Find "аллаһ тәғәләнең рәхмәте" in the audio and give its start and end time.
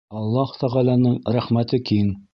0.19-1.85